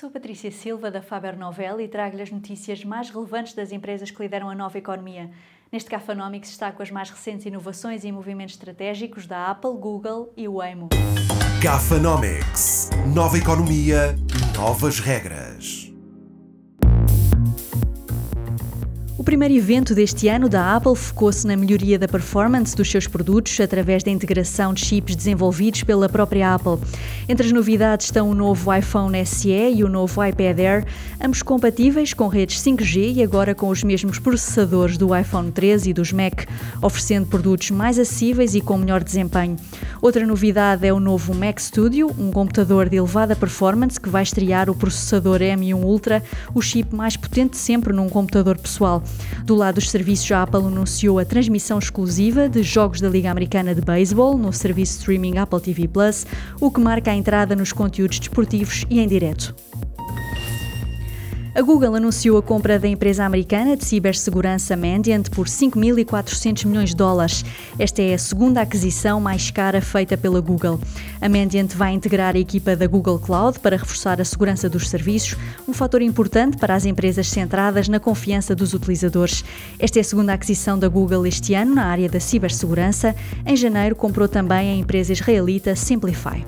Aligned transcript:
Sou 0.00 0.10
Patrícia 0.10 0.50
Silva 0.50 0.90
da 0.90 1.02
Faber 1.02 1.36
Novel 1.36 1.78
e 1.78 1.86
trago-lhe 1.86 2.22
as 2.22 2.30
notícias 2.30 2.82
mais 2.82 3.10
relevantes 3.10 3.52
das 3.52 3.70
empresas 3.70 4.10
que 4.10 4.22
lideram 4.22 4.48
a 4.48 4.54
nova 4.54 4.78
economia. 4.78 5.30
Neste 5.70 5.90
Cafanomics 5.90 6.48
está 6.48 6.72
com 6.72 6.82
as 6.82 6.90
mais 6.90 7.10
recentes 7.10 7.44
inovações 7.44 8.02
e 8.02 8.10
movimentos 8.10 8.54
estratégicos 8.54 9.26
da 9.26 9.50
Apple, 9.50 9.76
Google 9.76 10.32
e 10.34 10.48
Waymo. 10.48 10.88
Cafanomics. 11.62 12.88
Nova 13.14 13.36
economia, 13.36 14.16
novas 14.56 15.00
regras. 15.00 15.49
O 19.20 19.22
primeiro 19.22 19.52
evento 19.52 19.94
deste 19.94 20.28
ano 20.28 20.48
da 20.48 20.74
Apple 20.74 20.96
focou-se 20.96 21.46
na 21.46 21.54
melhoria 21.54 21.98
da 21.98 22.08
performance 22.08 22.74
dos 22.74 22.90
seus 22.90 23.06
produtos 23.06 23.60
através 23.60 24.02
da 24.02 24.10
integração 24.10 24.72
de 24.72 24.82
chips 24.82 25.14
desenvolvidos 25.14 25.82
pela 25.82 26.08
própria 26.08 26.54
Apple. 26.54 26.78
Entre 27.28 27.46
as 27.46 27.52
novidades 27.52 28.06
estão 28.06 28.30
o 28.30 28.34
novo 28.34 28.74
iPhone 28.74 29.26
SE 29.26 29.50
e 29.50 29.84
o 29.84 29.90
novo 29.90 30.24
iPad 30.24 30.58
Air, 30.58 30.86
ambos 31.22 31.42
compatíveis 31.42 32.14
com 32.14 32.28
redes 32.28 32.62
5G 32.62 33.16
e 33.16 33.22
agora 33.22 33.54
com 33.54 33.68
os 33.68 33.84
mesmos 33.84 34.18
processadores 34.18 34.96
do 34.96 35.14
iPhone 35.14 35.52
13 35.52 35.90
e 35.90 35.92
dos 35.92 36.14
Mac, 36.14 36.46
oferecendo 36.80 37.26
produtos 37.26 37.70
mais 37.72 37.98
acessíveis 37.98 38.54
e 38.54 38.62
com 38.62 38.78
melhor 38.78 39.04
desempenho. 39.04 39.58
Outra 40.00 40.26
novidade 40.26 40.86
é 40.86 40.94
o 40.94 40.98
novo 40.98 41.34
Mac 41.34 41.60
Studio, 41.60 42.10
um 42.18 42.30
computador 42.30 42.88
de 42.88 42.96
elevada 42.96 43.36
performance 43.36 44.00
que 44.00 44.08
vai 44.08 44.22
estrear 44.22 44.70
o 44.70 44.74
processador 44.74 45.40
M1 45.40 45.84
Ultra, 45.84 46.24
o 46.54 46.62
chip 46.62 46.94
mais 46.94 47.18
potente 47.18 47.58
sempre 47.58 47.92
num 47.92 48.08
computador 48.08 48.56
pessoal. 48.56 49.02
Do 49.44 49.54
lado 49.54 49.76
dos 49.76 49.90
serviços, 49.90 50.30
a 50.32 50.42
Apple 50.42 50.66
anunciou 50.66 51.18
a 51.18 51.24
transmissão 51.24 51.78
exclusiva 51.78 52.48
de 52.48 52.62
jogos 52.62 53.00
da 53.00 53.08
Liga 53.08 53.30
Americana 53.30 53.74
de 53.74 53.80
Beisebol 53.80 54.36
no 54.36 54.52
serviço 54.52 54.98
streaming 54.98 55.38
Apple 55.38 55.60
TV 55.60 55.88
Plus, 55.88 56.26
o 56.60 56.70
que 56.70 56.80
marca 56.80 57.10
a 57.10 57.14
entrada 57.14 57.56
nos 57.56 57.72
conteúdos 57.72 58.18
desportivos 58.18 58.84
e 58.88 59.00
em 59.00 59.08
direto. 59.08 59.54
A 61.52 61.62
Google 61.62 61.96
anunciou 61.96 62.38
a 62.38 62.42
compra 62.42 62.78
da 62.78 62.86
empresa 62.86 63.24
americana 63.24 63.76
de 63.76 63.84
cibersegurança 63.84 64.76
Mandiant 64.76 65.28
por 65.30 65.46
5.400 65.46 66.64
milhões 66.64 66.90
de 66.90 66.96
dólares. 66.96 67.44
Esta 67.76 68.00
é 68.00 68.14
a 68.14 68.18
segunda 68.18 68.60
aquisição 68.60 69.20
mais 69.20 69.50
cara 69.50 69.80
feita 69.80 70.16
pela 70.16 70.40
Google. 70.40 70.80
A 71.20 71.28
Mandiant 71.28 71.74
vai 71.74 71.92
integrar 71.92 72.36
a 72.36 72.38
equipa 72.38 72.76
da 72.76 72.86
Google 72.86 73.18
Cloud 73.18 73.58
para 73.58 73.76
reforçar 73.76 74.20
a 74.20 74.24
segurança 74.24 74.68
dos 74.68 74.88
serviços, 74.88 75.36
um 75.66 75.72
fator 75.72 76.00
importante 76.02 76.56
para 76.56 76.74
as 76.74 76.86
empresas 76.86 77.26
centradas 77.28 77.88
na 77.88 77.98
confiança 77.98 78.54
dos 78.54 78.72
utilizadores. 78.72 79.44
Esta 79.76 79.98
é 79.98 80.02
a 80.02 80.04
segunda 80.04 80.32
aquisição 80.32 80.78
da 80.78 80.86
Google 80.86 81.26
este 81.26 81.54
ano 81.54 81.74
na 81.74 81.86
área 81.86 82.08
da 82.08 82.20
cibersegurança. 82.20 83.14
Em 83.44 83.56
janeiro, 83.56 83.96
comprou 83.96 84.28
também 84.28 84.70
a 84.70 84.76
empresa 84.76 85.12
israelita 85.12 85.74
Simplify. 85.74 86.44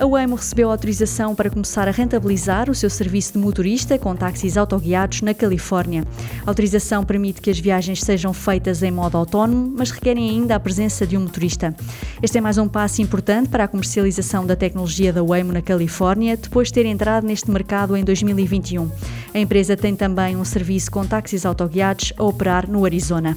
A 0.00 0.06
Waymo 0.06 0.34
recebeu 0.34 0.70
autorização 0.70 1.34
para 1.34 1.50
começar 1.50 1.86
a 1.86 1.90
rentabilizar 1.90 2.70
o 2.70 2.74
seu 2.74 2.88
serviço 2.88 3.34
de 3.34 3.38
motorista 3.38 3.98
com 3.98 4.16
táxis 4.16 4.56
autoguiados 4.56 5.20
na 5.20 5.34
Califórnia. 5.34 6.04
A 6.46 6.50
autorização 6.50 7.04
permite 7.04 7.42
que 7.42 7.50
as 7.50 7.58
viagens 7.58 8.00
sejam 8.00 8.32
feitas 8.32 8.82
em 8.82 8.90
modo 8.90 9.18
autónomo, 9.18 9.74
mas 9.76 9.90
requerem 9.90 10.30
ainda 10.30 10.56
a 10.56 10.60
presença 10.60 11.06
de 11.06 11.18
um 11.18 11.20
motorista. 11.20 11.76
Este 12.22 12.38
é 12.38 12.40
mais 12.40 12.56
um 12.56 12.66
passo 12.66 13.02
importante 13.02 13.50
para 13.50 13.64
a 13.64 13.68
comercialização 13.68 14.46
da 14.46 14.56
tecnologia 14.56 15.12
da 15.12 15.22
Waymo 15.22 15.52
na 15.52 15.60
Califórnia, 15.60 16.34
depois 16.34 16.68
de 16.68 16.74
ter 16.74 16.86
entrado 16.86 17.26
neste 17.26 17.50
mercado 17.50 17.94
em 17.94 18.02
2021. 18.02 18.90
A 19.34 19.38
empresa 19.38 19.76
tem 19.76 19.94
também 19.94 20.34
um 20.34 20.46
serviço 20.46 20.90
com 20.90 21.04
táxis 21.04 21.44
autoguiados 21.44 22.14
a 22.16 22.24
operar 22.24 22.66
no 22.66 22.86
Arizona. 22.86 23.36